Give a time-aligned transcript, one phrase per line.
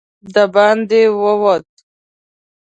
[0.33, 1.67] د باندې ووت.